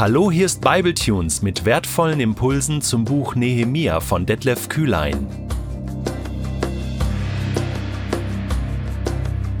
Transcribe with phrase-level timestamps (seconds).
[0.00, 5.26] Hallo, hier ist Bibletunes mit wertvollen Impulsen zum Buch Nehemia von Detlef Kühlein.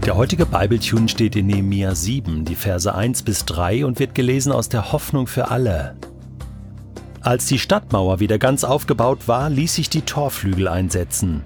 [0.06, 4.50] Der heutige Bibletune steht in Nehemia 7, die Verse 1 bis 3 und wird gelesen
[4.50, 5.94] aus der Hoffnung für alle.
[7.20, 11.42] Als die Stadtmauer wieder ganz aufgebaut war, ließ ich die Torflügel einsetzen.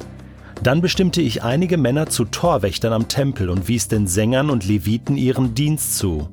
[0.62, 5.16] Dann bestimmte ich einige Männer zu Torwächtern am Tempel und wies den Sängern und Leviten
[5.16, 6.29] ihren Dienst zu.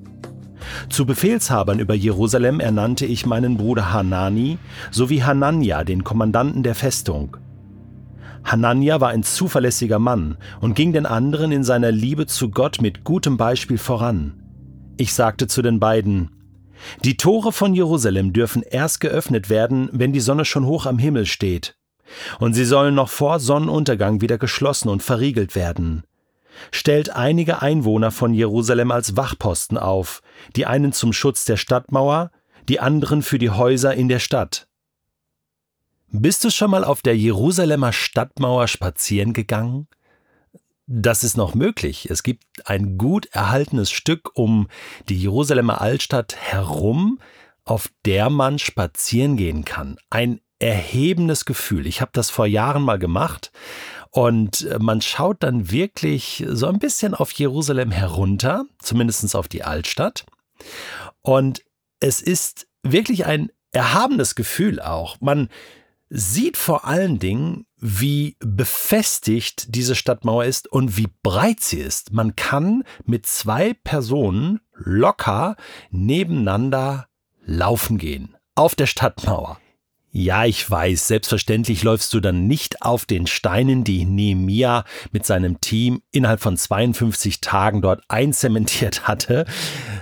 [0.89, 4.57] Zu Befehlshabern über Jerusalem ernannte ich meinen Bruder Hanani
[4.91, 7.37] sowie Hanania, den Kommandanten der Festung.
[8.43, 13.03] Hanania war ein zuverlässiger Mann und ging den anderen in seiner Liebe zu Gott mit
[13.03, 14.33] gutem Beispiel voran.
[14.97, 16.31] Ich sagte zu den beiden,
[17.03, 21.27] die Tore von Jerusalem dürfen erst geöffnet werden, wenn die Sonne schon hoch am Himmel
[21.27, 21.75] steht.
[22.39, 26.03] Und sie sollen noch vor Sonnenuntergang wieder geschlossen und verriegelt werden
[26.71, 30.21] stellt einige Einwohner von Jerusalem als Wachposten auf,
[30.55, 32.31] die einen zum Schutz der Stadtmauer,
[32.69, 34.67] die anderen für die Häuser in der Stadt.
[36.09, 39.87] Bist du schon mal auf der Jerusalemer Stadtmauer spazieren gegangen?
[40.85, 42.09] Das ist noch möglich.
[42.09, 44.67] Es gibt ein gut erhaltenes Stück um
[45.07, 47.19] die Jerusalemer Altstadt herum,
[47.63, 49.97] auf der man spazieren gehen kann.
[50.09, 51.87] Ein erhebendes Gefühl.
[51.87, 53.51] Ich habe das vor Jahren mal gemacht
[54.11, 59.63] und äh, man schaut dann wirklich so ein bisschen auf Jerusalem herunter, zumindest auf die
[59.63, 60.25] Altstadt.
[61.21, 61.63] Und
[61.99, 65.19] es ist wirklich ein erhabenes Gefühl auch.
[65.21, 65.49] Man
[66.09, 72.11] sieht vor allen Dingen, wie befestigt diese Stadtmauer ist und wie breit sie ist.
[72.11, 75.55] Man kann mit zwei Personen locker
[75.89, 77.07] nebeneinander
[77.45, 79.59] laufen gehen auf der Stadtmauer.
[80.13, 84.83] Ja, ich weiß, selbstverständlich läufst du dann nicht auf den Steinen, die Nehemia
[85.13, 89.45] mit seinem Team innerhalb von 52 Tagen dort einzementiert hatte.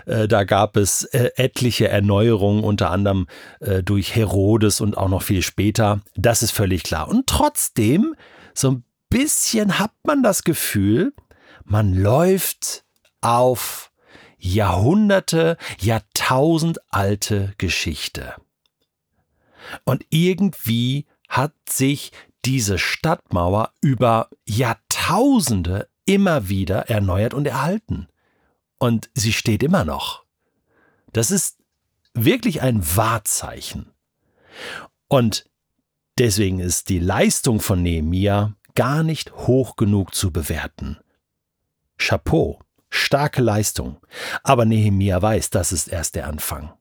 [0.08, 3.28] Äh, da gab es äh, etliche Erneuerungen, unter anderem
[3.60, 6.02] äh, durch Herodes und auch noch viel später.
[6.16, 7.08] Das ist völlig klar.
[7.08, 8.16] Und trotzdem,
[8.56, 11.14] so ein bisschen hat man das Gefühl,
[11.66, 12.84] man läuft
[13.22, 13.92] auf
[14.40, 18.34] Jahrhunderte, Jahrtausend alte Geschichte.
[19.84, 22.12] Und irgendwie hat sich
[22.46, 28.08] diese Stadtmauer über Jahrtausende immer wieder erneuert und erhalten.
[28.78, 30.24] Und sie steht immer noch.
[31.12, 31.58] Das ist
[32.14, 33.92] wirklich ein Wahrzeichen.
[35.08, 35.50] Und
[36.18, 40.98] deswegen ist die Leistung von Nehemia gar nicht hoch genug zu bewerten.
[41.98, 44.00] Chapeau, starke Leistung.
[44.44, 46.74] Aber Nehemia weiß, das ist erst der Anfang.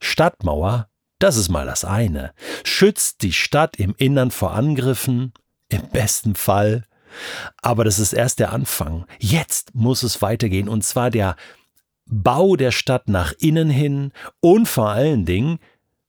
[0.00, 0.88] Stadtmauer
[1.24, 2.34] das ist mal das eine.
[2.64, 5.32] Schützt die Stadt im Innern vor Angriffen,
[5.70, 6.84] im besten Fall.
[7.62, 9.06] Aber das ist erst der Anfang.
[9.18, 11.36] Jetzt muss es weitergehen, und zwar der
[12.04, 15.60] Bau der Stadt nach innen hin und vor allen Dingen,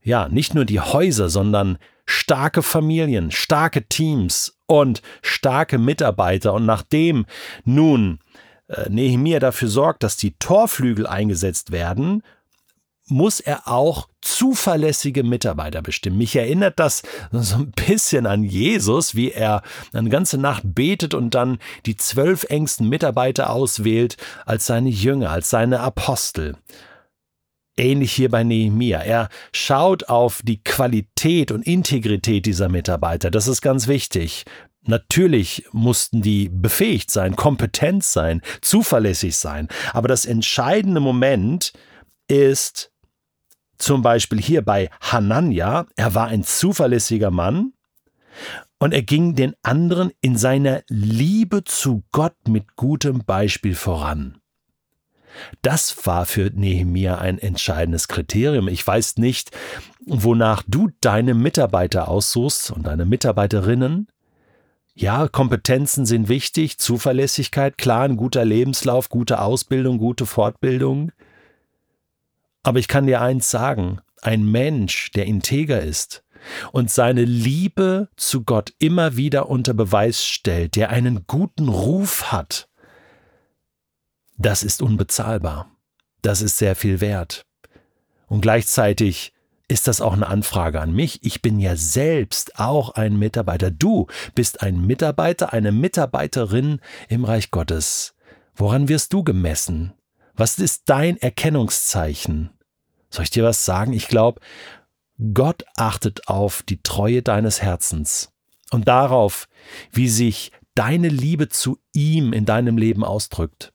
[0.03, 6.51] ja, nicht nur die Häuser, sondern starke Familien, starke Teams und starke Mitarbeiter.
[6.51, 7.25] Und nachdem
[7.63, 8.19] nun
[8.67, 12.21] äh, Nehemiah dafür sorgt, dass die Torflügel eingesetzt werden,
[13.07, 16.17] muss er auch zuverlässige Mitarbeiter bestimmen.
[16.17, 19.61] Mich erinnert das so ein bisschen an Jesus, wie er
[19.93, 25.49] eine ganze Nacht betet und dann die zwölf engsten Mitarbeiter auswählt als seine Jünger, als
[25.49, 26.57] seine Apostel.
[27.77, 28.99] Ähnlich hier bei Nehemia.
[28.99, 33.29] Er schaut auf die Qualität und Integrität dieser Mitarbeiter.
[33.29, 34.45] Das ist ganz wichtig.
[34.87, 39.67] Natürlich mussten die befähigt sein, kompetent sein, zuverlässig sein.
[39.93, 41.73] Aber das entscheidende Moment
[42.27, 42.91] ist,
[43.77, 47.73] zum Beispiel hier bei Hanania, er war ein zuverlässiger Mann
[48.79, 54.39] und er ging den anderen in seiner Liebe zu Gott mit gutem Beispiel voran.
[55.61, 58.67] Das war für Nehemia ein entscheidendes Kriterium.
[58.67, 59.51] Ich weiß nicht,
[60.05, 64.07] wonach du deine Mitarbeiter aussuchst und deine Mitarbeiterinnen.
[64.93, 71.11] Ja, Kompetenzen sind wichtig, Zuverlässigkeit, klar, ein guter Lebenslauf, gute Ausbildung, gute Fortbildung.
[72.66, 76.23] Aber ich kann dir eins sagen, ein Mensch, der integer ist
[76.72, 82.67] und seine Liebe zu Gott immer wieder unter Beweis stellt, der einen guten Ruf hat,
[84.40, 85.70] das ist unbezahlbar.
[86.23, 87.46] Das ist sehr viel wert.
[88.26, 89.32] Und gleichzeitig
[89.67, 91.23] ist das auch eine Anfrage an mich.
[91.23, 93.70] Ich bin ja selbst auch ein Mitarbeiter.
[93.70, 96.79] Du bist ein Mitarbeiter, eine Mitarbeiterin
[97.09, 98.16] im Reich Gottes.
[98.56, 99.94] Woran wirst du gemessen?
[100.34, 102.50] Was ist dein Erkennungszeichen?
[103.16, 103.94] Soll ich dir was sagen?
[103.94, 104.41] Ich glaube,
[105.34, 108.34] Gott achtet auf die Treue deines Herzens
[108.72, 109.47] und darauf,
[109.94, 113.72] wie sich deine Liebe zu ihm in deinem Leben ausdrückt.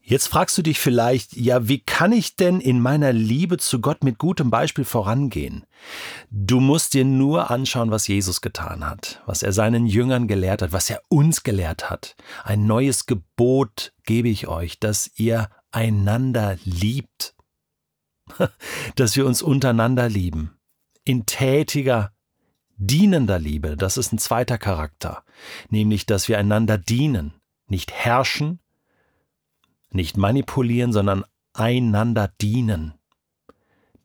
[0.00, 4.04] Jetzt fragst du dich vielleicht, ja, wie kann ich denn in meiner Liebe zu Gott
[4.04, 5.64] mit gutem Beispiel vorangehen?
[6.30, 10.70] Du musst dir nur anschauen, was Jesus getan hat, was er seinen Jüngern gelehrt hat,
[10.70, 12.14] was er uns gelehrt hat.
[12.44, 17.33] Ein neues Gebot gebe ich euch, dass ihr einander liebt,
[18.96, 20.56] dass wir uns untereinander lieben,
[21.04, 22.12] in tätiger,
[22.76, 25.24] dienender Liebe, das ist ein zweiter Charakter,
[25.68, 27.34] nämlich, dass wir einander dienen,
[27.68, 28.60] nicht herrschen,
[29.90, 32.94] nicht manipulieren, sondern einander dienen.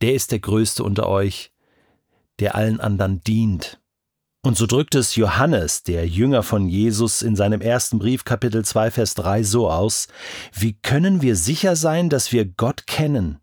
[0.02, 1.52] Der ist der Größte unter euch,
[2.40, 3.82] der allen anderen dient.
[4.42, 8.92] Und so drückt es Johannes, der Jünger von Jesus, in seinem ersten Brief Kapitel 2
[8.92, 10.08] Vers 3 so aus,
[10.54, 13.40] wie können wir sicher sein, dass wir Gott kennen?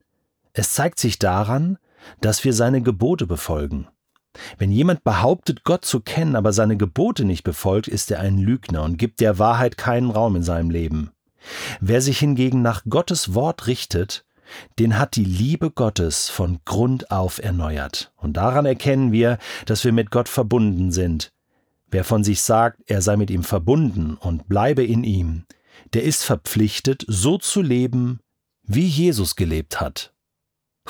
[0.58, 1.76] Es zeigt sich daran,
[2.22, 3.88] dass wir seine Gebote befolgen.
[4.56, 8.82] Wenn jemand behauptet, Gott zu kennen, aber seine Gebote nicht befolgt, ist er ein Lügner
[8.82, 11.10] und gibt der Wahrheit keinen Raum in seinem Leben.
[11.80, 14.24] Wer sich hingegen nach Gottes Wort richtet,
[14.78, 18.12] den hat die Liebe Gottes von Grund auf erneuert.
[18.16, 19.36] Und daran erkennen wir,
[19.66, 21.32] dass wir mit Gott verbunden sind.
[21.90, 25.44] Wer von sich sagt, er sei mit ihm verbunden und bleibe in ihm,
[25.92, 28.20] der ist verpflichtet, so zu leben,
[28.62, 30.14] wie Jesus gelebt hat.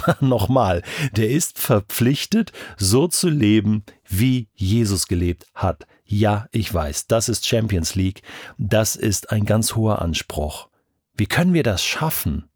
[0.20, 0.82] Nochmal,
[1.12, 5.86] der ist verpflichtet, so zu leben, wie Jesus gelebt hat.
[6.04, 8.22] Ja, ich weiß, das ist Champions League,
[8.58, 10.68] das ist ein ganz hoher Anspruch.
[11.14, 12.48] Wie können wir das schaffen?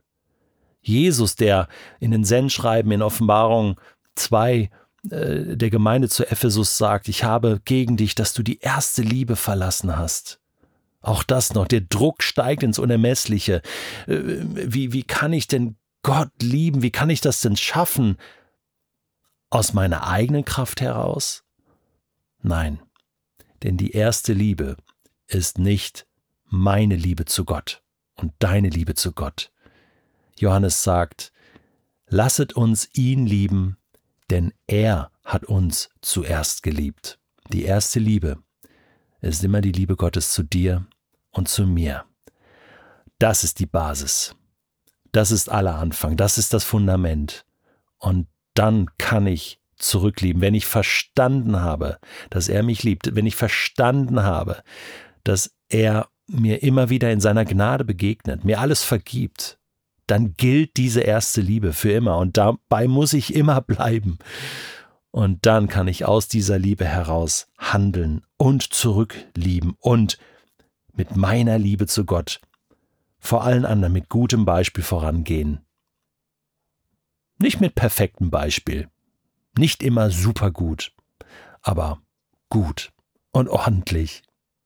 [0.82, 3.78] Jesus, der in den Sendschreiben in Offenbarung
[4.14, 4.70] 2
[5.10, 9.37] äh, der Gemeinde zu Ephesus sagt, ich habe gegen dich, dass du die erste Liebe
[9.37, 10.40] verlassen hast.
[11.02, 13.62] Auch das noch, der Druck steigt ins Unermessliche.
[14.06, 16.82] Äh, wie, wie kann ich denn Gott lieben?
[16.82, 18.17] Wie kann ich das denn schaffen?
[19.50, 21.44] Aus meiner eigenen Kraft heraus?
[22.43, 22.81] Nein,
[23.62, 24.76] denn die erste Liebe
[25.26, 26.06] ist nicht
[26.44, 27.82] meine Liebe zu Gott
[28.14, 29.52] und deine Liebe zu Gott.
[30.38, 31.32] Johannes sagt,
[32.08, 33.76] lasset uns ihn lieben,
[34.31, 37.19] denn er hat uns zuerst geliebt.
[37.52, 38.43] Die erste Liebe
[39.20, 40.87] ist immer die Liebe Gottes zu dir
[41.31, 42.05] und zu mir.
[43.19, 44.35] Das ist die Basis.
[45.12, 47.45] Das ist aller Anfang, das ist das Fundament.
[47.99, 51.99] Und dann kann ich zurücklieben, wenn ich verstanden habe,
[52.29, 54.62] dass er mich liebt, wenn ich verstanden habe,
[55.25, 59.59] dass er mir immer wieder in seiner Gnade begegnet, mir alles vergibt,
[60.07, 64.19] dann gilt diese erste Liebe für immer und dabei muss ich immer bleiben.
[65.12, 70.19] Und dann kann ich aus dieser Liebe heraus handeln und zurücklieben und
[70.93, 72.41] mit meiner Liebe zu Gott
[73.20, 75.61] vor allen anderen mit gutem Beispiel vorangehen.
[77.38, 78.88] Nicht mit perfektem Beispiel,
[79.56, 80.93] nicht immer super gut,
[81.62, 82.00] aber
[82.49, 82.93] gut
[83.32, 84.22] und ordentlich.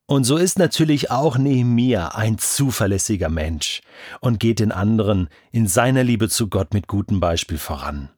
[0.06, 3.80] Und so ist natürlich auch Nehemia ein zuverlässiger Mensch
[4.20, 8.10] und geht den anderen in seiner Liebe zu Gott mit gutem Beispiel voran.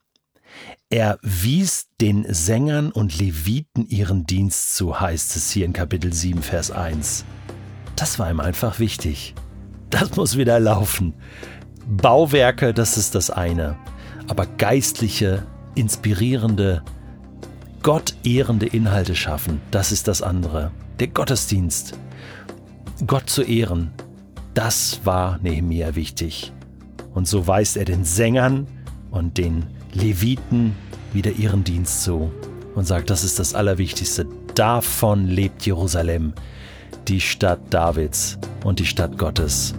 [0.89, 6.41] Er wies den Sängern und Leviten ihren Dienst zu, heißt es hier in Kapitel 7,
[6.41, 7.25] Vers 1.
[7.95, 9.33] Das war ihm einfach wichtig.
[9.89, 11.13] Das muss wieder laufen.
[11.87, 13.77] Bauwerke, das ist das eine.
[14.27, 15.43] Aber geistliche,
[15.75, 16.83] inspirierende,
[17.81, 20.71] Gott ehrende Inhalte schaffen, das ist das andere.
[20.99, 21.97] Der Gottesdienst,
[23.05, 23.91] Gott zu ehren,
[24.53, 26.51] das war Nehemiah wichtig.
[27.13, 28.67] Und so weist er den Sängern
[29.11, 30.75] und den Leviten
[31.13, 32.31] wieder ihren Dienst zu
[32.75, 34.27] und sagt, das ist das Allerwichtigste.
[34.55, 36.33] Davon lebt Jerusalem
[37.07, 39.73] die Stadt Davids und die Stadt Gottes.